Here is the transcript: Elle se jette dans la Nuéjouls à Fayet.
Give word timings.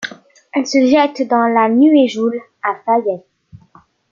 Elle 0.53 0.65
se 0.65 0.83
jette 0.87 1.27
dans 1.29 1.45
la 1.47 1.69
Nuéjouls 1.69 2.33
à 2.63 2.73
Fayet. 2.83 3.21